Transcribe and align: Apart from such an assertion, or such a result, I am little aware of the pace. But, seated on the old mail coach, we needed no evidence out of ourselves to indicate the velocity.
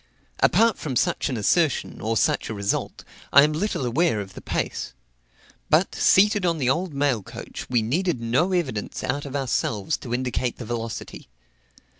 Apart 0.39 0.79
from 0.79 0.95
such 0.95 1.29
an 1.29 1.37
assertion, 1.37 2.01
or 2.01 2.17
such 2.17 2.49
a 2.49 2.55
result, 2.55 3.03
I 3.31 3.43
am 3.43 3.53
little 3.53 3.85
aware 3.85 4.19
of 4.19 4.33
the 4.33 4.41
pace. 4.41 4.93
But, 5.69 5.93
seated 5.93 6.43
on 6.43 6.57
the 6.57 6.71
old 6.71 6.91
mail 6.91 7.21
coach, 7.21 7.69
we 7.69 7.83
needed 7.83 8.19
no 8.19 8.51
evidence 8.51 9.03
out 9.03 9.27
of 9.27 9.35
ourselves 9.35 9.97
to 9.97 10.11
indicate 10.11 10.57
the 10.57 10.65
velocity. 10.65 11.29